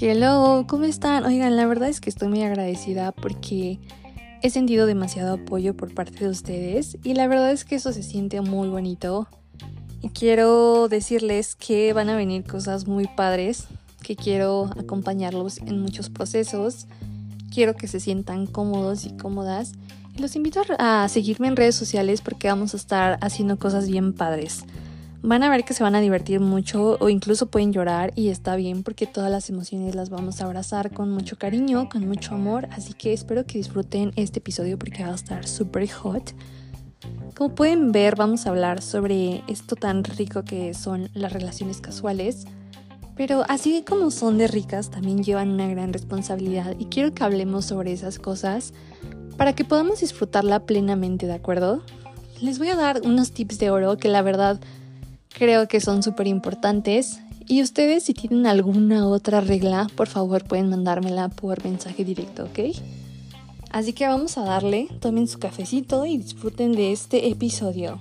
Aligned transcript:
Hello, 0.00 0.64
¿cómo 0.68 0.84
están? 0.84 1.24
Oigan, 1.24 1.56
la 1.56 1.66
verdad 1.66 1.88
es 1.88 2.00
que 2.00 2.08
estoy 2.08 2.28
muy 2.28 2.44
agradecida 2.44 3.10
porque 3.10 3.80
he 4.42 4.50
sentido 4.50 4.86
demasiado 4.86 5.34
apoyo 5.34 5.76
por 5.76 5.92
parte 5.92 6.20
de 6.20 6.30
ustedes 6.30 6.96
y 7.02 7.14
la 7.14 7.26
verdad 7.26 7.50
es 7.50 7.64
que 7.64 7.74
eso 7.74 7.92
se 7.92 8.04
siente 8.04 8.40
muy 8.40 8.68
bonito. 8.68 9.26
Y 10.00 10.10
quiero 10.10 10.86
decirles 10.86 11.56
que 11.56 11.92
van 11.94 12.10
a 12.10 12.16
venir 12.16 12.44
cosas 12.44 12.86
muy 12.86 13.08
padres, 13.16 13.66
que 14.00 14.14
quiero 14.14 14.70
acompañarlos 14.78 15.58
en 15.58 15.82
muchos 15.82 16.10
procesos, 16.10 16.86
quiero 17.52 17.74
que 17.74 17.88
se 17.88 17.98
sientan 17.98 18.46
cómodos 18.46 19.04
y 19.04 19.16
cómodas. 19.16 19.72
Y 20.16 20.20
los 20.20 20.36
invito 20.36 20.62
a 20.78 21.08
seguirme 21.08 21.48
en 21.48 21.56
redes 21.56 21.74
sociales 21.74 22.20
porque 22.20 22.46
vamos 22.46 22.72
a 22.72 22.76
estar 22.76 23.18
haciendo 23.20 23.58
cosas 23.58 23.88
bien 23.90 24.12
padres 24.12 24.64
van 25.22 25.42
a 25.42 25.50
ver 25.50 25.64
que 25.64 25.74
se 25.74 25.82
van 25.82 25.94
a 25.94 26.00
divertir 26.00 26.40
mucho 26.40 26.96
o 27.00 27.08
incluso 27.08 27.46
pueden 27.46 27.72
llorar 27.72 28.12
y 28.14 28.28
está 28.28 28.56
bien 28.56 28.82
porque 28.82 29.06
todas 29.06 29.30
las 29.30 29.50
emociones 29.50 29.94
las 29.94 30.10
vamos 30.10 30.40
a 30.40 30.44
abrazar 30.44 30.92
con 30.92 31.10
mucho 31.10 31.36
cariño, 31.36 31.88
con 31.88 32.06
mucho 32.06 32.34
amor, 32.34 32.68
así 32.72 32.94
que 32.94 33.12
espero 33.12 33.44
que 33.44 33.58
disfruten 33.58 34.12
este 34.16 34.38
episodio 34.38 34.78
porque 34.78 35.02
va 35.02 35.10
a 35.10 35.14
estar 35.14 35.46
súper 35.46 35.88
hot. 35.90 36.34
Como 37.34 37.54
pueden 37.54 37.92
ver 37.92 38.16
vamos 38.16 38.46
a 38.46 38.50
hablar 38.50 38.80
sobre 38.82 39.42
esto 39.48 39.76
tan 39.76 40.04
rico 40.04 40.44
que 40.44 40.74
son 40.74 41.10
las 41.14 41.32
relaciones 41.32 41.80
casuales, 41.80 42.46
pero 43.16 43.44
así 43.48 43.84
como 43.86 44.12
son 44.12 44.38
de 44.38 44.46
ricas 44.46 44.90
también 44.90 45.24
llevan 45.24 45.50
una 45.50 45.66
gran 45.66 45.92
responsabilidad 45.92 46.76
y 46.78 46.86
quiero 46.86 47.12
que 47.12 47.24
hablemos 47.24 47.64
sobre 47.64 47.92
esas 47.92 48.18
cosas 48.20 48.72
para 49.36 49.52
que 49.52 49.64
podamos 49.64 50.00
disfrutarla 50.00 50.60
plenamente, 50.60 51.26
¿de 51.26 51.34
acuerdo? 51.34 51.82
Les 52.40 52.58
voy 52.58 52.68
a 52.68 52.76
dar 52.76 53.00
unos 53.04 53.32
tips 53.32 53.58
de 53.58 53.70
oro 53.70 53.96
que 53.96 54.08
la 54.08 54.22
verdad 54.22 54.60
creo 55.38 55.68
que 55.68 55.80
son 55.80 56.02
súper 56.02 56.26
importantes. 56.26 57.20
Y 57.46 57.62
ustedes 57.62 58.04
si 58.04 58.12
tienen 58.12 58.46
alguna 58.46 59.06
otra 59.06 59.40
regla, 59.40 59.86
por 59.96 60.08
favor 60.08 60.44
pueden 60.44 60.68
mandármela 60.68 61.28
por 61.28 61.64
mensaje 61.64 62.04
directo, 62.04 62.44
¿ok? 62.44 62.76
Así 63.70 63.92
que 63.92 64.06
vamos 64.06 64.36
a 64.36 64.42
darle, 64.42 64.88
tomen 65.00 65.28
su 65.28 65.38
cafecito 65.38 66.04
y 66.04 66.18
disfruten 66.18 66.72
de 66.72 66.92
este 66.92 67.28
episodio. 67.28 67.98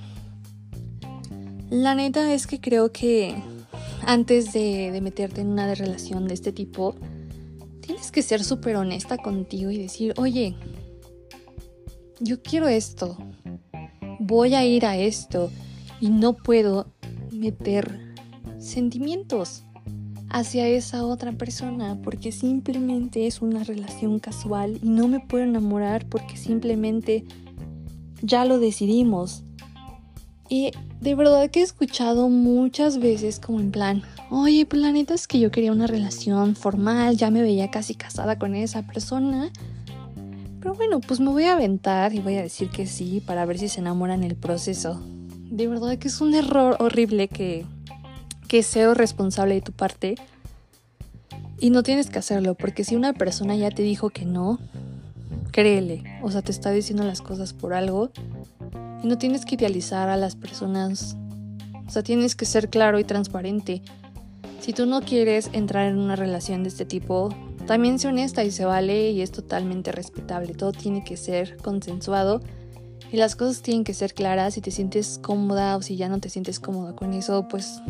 La 1.69 1.95
neta 1.95 2.33
es 2.33 2.47
que 2.47 2.59
creo 2.59 2.91
que 2.91 3.35
antes 4.05 4.53
de, 4.53 4.97
meterte 5.01 5.41
en 5.41 5.47
una 5.47 5.73
relación 5.75 6.27
de 6.27 6.33
este 6.33 6.51
tipo, 6.53 6.95
tienes 7.81 8.11
que 8.11 8.21
ser 8.21 8.43
súper 8.43 8.77
honesta 8.77 9.17
contigo 9.17 9.69
y 9.69 9.77
decir, 9.77 10.13
oye, 10.17 10.55
yo 12.19 12.41
quiero 12.41 12.67
esto, 12.67 13.17
voy 14.19 14.55
a 14.55 14.65
ir 14.65 14.85
a 14.85 14.97
esto 14.97 15.51
y 15.99 16.09
no 16.09 16.33
puedo 16.33 16.87
meter 17.37 18.15
sentimientos 18.59 19.63
hacia 20.29 20.67
esa 20.67 21.05
otra 21.05 21.31
persona 21.31 21.97
porque 22.03 22.31
simplemente 22.31 23.27
es 23.27 23.41
una 23.41 23.63
relación 23.63 24.19
casual 24.19 24.79
y 24.81 24.89
no 24.89 25.07
me 25.07 25.19
puedo 25.19 25.43
enamorar 25.43 26.05
porque 26.07 26.37
simplemente 26.37 27.23
ya 28.21 28.45
lo 28.45 28.59
decidimos. 28.59 29.43
Y 30.49 30.71
de 31.01 31.15
verdad 31.15 31.49
que 31.49 31.59
he 31.59 31.63
escuchado 31.63 32.29
muchas 32.29 32.99
veces 32.99 33.39
como 33.39 33.59
en 33.59 33.71
plan, 33.71 34.03
oye, 34.29 34.65
pues 34.65 34.81
la 34.81 34.91
neta 34.91 35.13
es 35.13 35.27
que 35.27 35.39
yo 35.39 35.51
quería 35.51 35.71
una 35.71 35.87
relación 35.87 36.55
formal, 36.55 37.17
ya 37.17 37.31
me 37.31 37.41
veía 37.41 37.69
casi 37.69 37.95
casada 37.95 38.39
con 38.39 38.55
esa 38.55 38.83
persona. 38.83 39.51
Pero 40.59 40.73
bueno, 40.73 40.99
pues 41.01 41.19
me 41.19 41.29
voy 41.29 41.43
a 41.43 41.53
aventar 41.53 42.13
y 42.13 42.19
voy 42.19 42.35
a 42.35 42.41
decir 42.41 42.69
que 42.69 42.87
sí 42.87 43.21
para 43.25 43.45
ver 43.45 43.59
si 43.59 43.67
se 43.67 43.81
enamoran 43.81 44.23
en 44.23 44.31
el 44.31 44.35
proceso 44.37 45.01
de 45.49 45.67
verdad 45.67 45.97
que 45.97 46.07
es 46.07 46.21
un 46.21 46.33
error 46.33 46.75
horrible 46.79 47.27
que, 47.27 47.65
que 48.47 48.63
sea 48.63 48.93
responsable 48.93 49.55
de 49.55 49.61
tu 49.61 49.71
parte. 49.71 50.15
Y 51.59 51.71
no 51.71 51.81
tienes 51.83 52.09
que 52.09 52.19
hacerlo, 52.19 52.53
porque 52.55 52.83
si 52.83 52.95
una 52.95 53.13
persona 53.13 53.55
ya 53.55 53.71
te 53.71 53.81
dijo 53.81 54.09
que 54.09 54.25
no, 54.25 54.59
créele. 55.51 56.03
O 56.21 56.29
sea, 56.31 56.41
te 56.41 56.51
está 56.51 56.71
diciendo 56.71 57.03
las 57.03 57.21
cosas 57.21 57.53
por 57.53 57.73
algo. 57.73 58.11
Y 59.03 59.07
no 59.07 59.17
tienes 59.17 59.45
que 59.45 59.55
idealizar 59.55 60.09
a 60.09 60.17
las 60.17 60.35
personas. 60.35 61.17
O 61.87 61.89
sea, 61.89 62.03
tienes 62.03 62.35
que 62.35 62.45
ser 62.45 62.69
claro 62.69 62.99
y 62.99 63.03
transparente. 63.03 63.81
Si 64.59 64.73
tú 64.73 64.85
no 64.85 65.01
quieres 65.01 65.49
entrar 65.53 65.87
en 65.87 65.97
una 65.97 66.15
relación 66.15 66.61
de 66.61 66.69
este 66.69 66.85
tipo, 66.85 67.29
también 67.65 67.99
sé 67.99 68.07
honesta 68.07 68.43
y 68.43 68.51
se 68.51 68.65
vale 68.65 69.11
y 69.11 69.21
es 69.21 69.31
totalmente 69.31 69.91
respetable. 69.91 70.53
Todo 70.53 70.73
tiene 70.73 71.03
que 71.03 71.17
ser 71.17 71.57
consensuado 71.57 72.41
y 73.11 73.17
las 73.17 73.35
cosas 73.35 73.61
tienen 73.61 73.83
que 73.83 73.93
ser 73.93 74.13
claras. 74.13 74.53
Si 74.53 74.61
te 74.61 74.71
sientes 74.71 75.19
cómoda 75.21 75.77
o 75.77 75.81
si 75.81 75.95
ya 75.95 76.09
no 76.09 76.19
te 76.19 76.29
sientes 76.29 76.59
cómoda 76.59 76.95
con 76.95 77.13
eso, 77.13 77.47
pues 77.47 77.81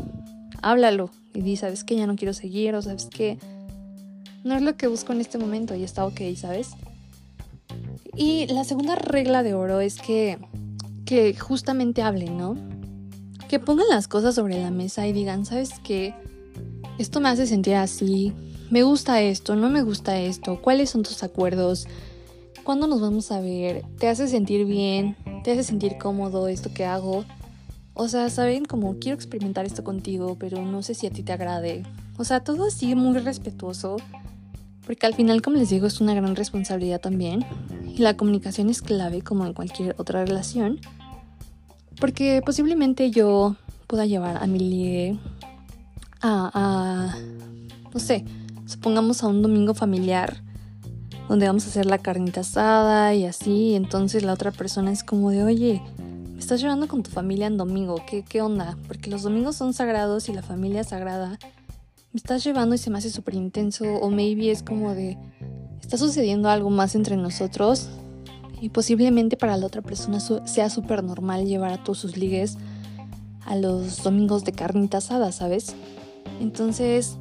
háblalo 0.61 1.09
y 1.33 1.41
di, 1.41 1.57
sabes 1.57 1.83
que 1.83 1.95
ya 1.95 2.07
no 2.07 2.15
quiero 2.15 2.33
seguir 2.33 2.75
o 2.75 2.81
sabes 2.81 3.05
que 3.05 3.37
no 4.43 4.55
es 4.55 4.61
lo 4.61 4.75
que 4.77 4.87
busco 4.87 5.13
en 5.13 5.21
este 5.21 5.37
momento 5.37 5.75
y 5.75 5.83
está 5.83 6.05
ok, 6.05 6.21
¿sabes? 6.35 6.71
Y 8.15 8.47
la 8.47 8.63
segunda 8.63 8.95
regla 8.95 9.43
de 9.43 9.53
oro 9.53 9.79
es 9.79 9.99
que, 9.99 10.39
que 11.05 11.35
justamente 11.35 12.01
hablen, 12.01 12.37
¿no? 12.37 12.55
Que 13.47 13.59
pongan 13.59 13.87
las 13.89 14.07
cosas 14.07 14.35
sobre 14.35 14.61
la 14.61 14.71
mesa 14.71 15.07
y 15.07 15.13
digan, 15.13 15.45
¿sabes 15.45 15.71
qué? 15.83 16.13
Esto 16.97 17.19
me 17.19 17.29
hace 17.29 17.45
sentir 17.45 17.75
así, 17.75 18.33
me 18.71 18.83
gusta 18.83 19.21
esto, 19.21 19.55
no 19.55 19.69
me 19.69 19.83
gusta 19.83 20.19
esto, 20.19 20.59
cuáles 20.61 20.89
son 20.89 21.03
tus 21.03 21.23
acuerdos, 21.23 21.87
¿Cuándo 22.67 22.85
nos 22.87 22.99
vamos 22.99 23.31
a 23.31 23.39
ver? 23.39 23.85
¿Te 23.97 24.09
hace 24.09 24.27
sentir 24.27 24.65
bien? 24.65 25.15
¿Te 25.45 25.53
hace 25.53 25.63
sentir 25.63 25.97
cómodo 25.97 26.49
esto 26.49 26.69
que 26.73 26.83
hago? 26.83 27.23
O 27.93 28.09
sea, 28.09 28.29
¿saben? 28.29 28.65
Como 28.65 28.99
quiero 28.99 29.15
experimentar 29.15 29.65
esto 29.65 29.85
contigo, 29.85 30.35
pero 30.37 30.61
no 30.65 30.83
sé 30.83 30.93
si 30.93 31.07
a 31.07 31.09
ti 31.09 31.23
te 31.23 31.31
agrade. 31.31 31.83
O 32.17 32.25
sea, 32.25 32.41
todo 32.41 32.67
así 32.67 32.93
muy 32.93 33.19
respetuoso. 33.19 33.95
Porque 34.85 35.05
al 35.05 35.13
final, 35.13 35.41
como 35.41 35.55
les 35.55 35.69
digo, 35.69 35.87
es 35.87 36.01
una 36.01 36.13
gran 36.13 36.35
responsabilidad 36.35 36.99
también. 36.99 37.45
Y 37.85 37.99
la 37.99 38.17
comunicación 38.17 38.69
es 38.69 38.81
clave 38.81 39.21
como 39.21 39.45
en 39.45 39.53
cualquier 39.53 39.95
otra 39.97 40.25
relación. 40.25 40.81
Porque 42.01 42.41
posiblemente 42.45 43.11
yo 43.11 43.55
pueda 43.87 44.05
llevar 44.05 44.43
a 44.43 44.45
mi 44.45 44.59
ligue 44.59 45.17
a, 46.19 46.51
a, 46.53 47.17
no 47.93 47.99
sé, 48.01 48.25
supongamos 48.65 49.23
a 49.23 49.27
un 49.27 49.41
domingo 49.41 49.73
familiar 49.73 50.43
donde 51.27 51.47
vamos 51.47 51.65
a 51.65 51.69
hacer 51.69 51.85
la 51.85 51.97
carnita 51.97 52.41
asada 52.41 53.13
y 53.13 53.25
así. 53.25 53.75
Entonces 53.75 54.23
la 54.23 54.33
otra 54.33 54.51
persona 54.51 54.91
es 54.91 55.03
como 55.03 55.31
de, 55.31 55.43
oye, 55.43 55.81
me 56.33 56.39
estás 56.39 56.61
llevando 56.61 56.87
con 56.87 57.03
tu 57.03 57.11
familia 57.11 57.47
en 57.47 57.57
domingo, 57.57 58.01
¿qué, 58.07 58.23
qué 58.23 58.41
onda? 58.41 58.77
Porque 58.87 59.09
los 59.09 59.23
domingos 59.23 59.55
son 59.55 59.73
sagrados 59.73 60.29
y 60.29 60.33
la 60.33 60.43
familia 60.43 60.81
es 60.81 60.87
sagrada. 60.87 61.37
Me 62.13 62.17
estás 62.17 62.43
llevando 62.43 62.75
y 62.75 62.77
se 62.77 62.89
me 62.89 62.99
hace 62.99 63.09
súper 63.09 63.35
intenso. 63.35 63.85
O 63.85 64.09
maybe 64.09 64.51
es 64.51 64.63
como 64.63 64.93
de, 64.93 65.17
está 65.81 65.97
sucediendo 65.97 66.49
algo 66.49 66.69
más 66.69 66.95
entre 66.95 67.17
nosotros. 67.17 67.89
Y 68.61 68.69
posiblemente 68.69 69.37
para 69.37 69.57
la 69.57 69.65
otra 69.65 69.81
persona 69.81 70.19
sea 70.19 70.69
súper 70.69 71.03
normal 71.03 71.45
llevar 71.45 71.71
a 71.71 71.83
todos 71.83 71.99
sus 71.99 72.17
ligues 72.17 72.57
a 73.45 73.55
los 73.55 74.03
domingos 74.03 74.43
de 74.43 74.51
carnita 74.51 74.97
asada, 74.97 75.31
¿sabes? 75.31 75.75
Entonces, 76.41 77.17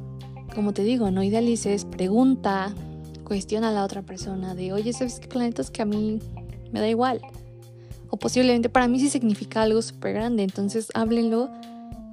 como 0.53 0.73
te 0.73 0.83
digo, 0.83 1.09
no 1.09 1.23
idealices, 1.23 1.85
pregunta, 1.85 2.73
cuestiona 3.27 3.67
a 3.67 3.71
la 3.73 3.83
otra 3.83 4.03
persona 4.03 4.55
de, 4.55 4.71
oye, 4.71 4.93
¿sabes 4.93 5.19
qué 5.19 5.27
planetas 5.27 5.69
que 5.69 5.81
a 5.81 5.85
mí 5.85 6.19
me 6.71 6.79
da 6.79 6.87
igual? 6.87 7.19
O 8.09 8.15
posiblemente 8.15 8.69
para 8.69 8.87
mí 8.87 9.01
sí 9.01 9.09
significa 9.09 9.63
algo 9.63 9.81
súper 9.81 10.13
grande, 10.13 10.43
entonces 10.43 10.87
háblenlo 10.93 11.49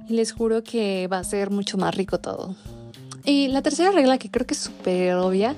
y 0.09 0.13
les 0.13 0.33
juro 0.33 0.61
que 0.61 1.07
va 1.07 1.19
a 1.19 1.23
ser 1.23 1.51
mucho 1.51 1.77
más 1.77 1.95
rico 1.95 2.19
todo. 2.19 2.57
Y 3.23 3.47
la 3.47 3.61
tercera 3.61 3.91
regla 3.91 4.17
que 4.17 4.29
creo 4.29 4.45
que 4.45 4.55
es 4.55 4.59
súper 4.59 5.13
obvia, 5.15 5.55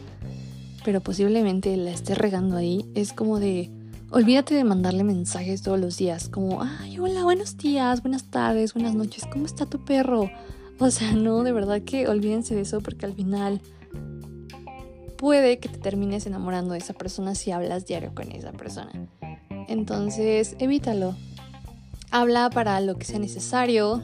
pero 0.86 1.02
posiblemente 1.02 1.76
la 1.76 1.90
esté 1.90 2.14
regando 2.14 2.56
ahí, 2.56 2.86
es 2.94 3.12
como 3.12 3.40
de, 3.40 3.72
olvídate 4.12 4.54
de 4.54 4.64
mandarle 4.64 5.04
mensajes 5.04 5.64
todos 5.64 5.80
los 5.80 5.98
días, 5.98 6.30
como, 6.30 6.62
ay, 6.62 7.00
hola, 7.00 7.24
buenos 7.24 7.58
días, 7.58 8.04
buenas 8.04 8.26
tardes, 8.26 8.76
buenas 8.76 8.94
noches, 8.94 9.24
¿cómo 9.32 9.48
está 9.48 9.66
tu 9.66 9.84
perro? 9.84 10.30
O 10.78 10.92
sea, 10.92 11.14
no, 11.14 11.42
de 11.42 11.52
verdad 11.52 11.82
que 11.82 12.08
olvídense 12.08 12.54
de 12.54 12.62
eso 12.62 12.80
porque 12.80 13.08
al 13.08 13.16
final 13.16 13.60
puede 15.18 15.60
que 15.60 15.70
te 15.70 15.78
termines 15.78 16.26
enamorando 16.26 16.74
de 16.74 16.80
esa 16.80 16.94
persona 16.94 17.36
si 17.36 17.52
hablas 17.52 17.86
diario 17.86 18.14
con 18.14 18.32
esa 18.32 18.52
persona. 18.52 18.92
Entonces, 19.68 20.56
evítalo. 20.60 21.16
Habla 22.12 22.50
para 22.50 22.80
lo 22.80 22.98
que 22.98 23.06
sea 23.06 23.20
necesario. 23.20 24.02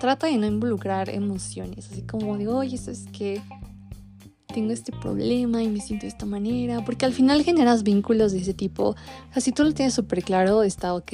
Trata 0.00 0.28
de 0.28 0.38
no 0.38 0.46
involucrar 0.46 1.10
emociones, 1.10 1.90
así 1.90 2.02
como 2.02 2.38
digo, 2.38 2.56
oye, 2.56 2.76
eso 2.76 2.90
es 2.90 3.06
que 3.12 3.42
tengo 4.52 4.72
este 4.72 4.92
problema 4.92 5.62
y 5.62 5.68
me 5.68 5.80
siento 5.80 6.04
de 6.04 6.08
esta 6.08 6.26
manera, 6.26 6.84
porque 6.84 7.04
al 7.04 7.12
final 7.12 7.42
generas 7.42 7.82
vínculos 7.82 8.32
de 8.32 8.38
ese 8.38 8.54
tipo. 8.54 8.96
Así 9.32 9.52
tú 9.52 9.62
lo 9.62 9.72
tienes 9.72 9.94
súper 9.94 10.22
claro, 10.22 10.62
está 10.62 10.94
ok, 10.94 11.12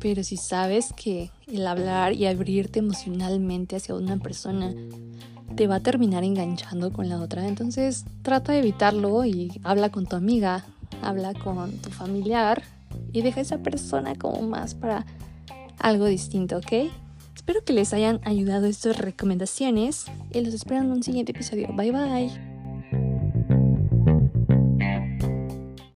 pero 0.00 0.22
si 0.22 0.36
sabes 0.36 0.92
que 0.92 1.30
el 1.46 1.66
hablar 1.66 2.12
y 2.12 2.26
abrirte 2.26 2.78
emocionalmente 2.78 3.76
hacia 3.76 3.94
una 3.94 4.16
persona 4.18 4.72
te 5.56 5.66
va 5.66 5.76
a 5.76 5.80
terminar 5.80 6.24
enganchando 6.24 6.92
con 6.92 7.08
la 7.08 7.20
otra. 7.20 7.46
Entonces 7.46 8.04
trata 8.22 8.52
de 8.52 8.58
evitarlo 8.58 9.24
y 9.24 9.60
habla 9.62 9.90
con 9.90 10.06
tu 10.06 10.16
amiga, 10.16 10.64
habla 11.02 11.34
con 11.34 11.72
tu 11.78 11.90
familiar 11.90 12.62
y 13.12 13.22
deja 13.22 13.40
a 13.40 13.42
esa 13.42 13.58
persona 13.58 14.14
como 14.14 14.42
más 14.42 14.74
para 14.74 15.06
algo 15.78 16.06
distinto, 16.06 16.58
¿ok? 16.58 16.90
Espero 17.34 17.62
que 17.64 17.72
les 17.72 17.92
hayan 17.92 18.20
ayudado 18.24 18.66
estas 18.66 18.98
recomendaciones 18.98 20.06
y 20.32 20.40
los 20.40 20.54
espero 20.54 20.80
en 20.80 20.90
un 20.90 21.02
siguiente 21.02 21.32
episodio. 21.32 21.68
Bye 21.74 21.92
bye. 21.92 22.53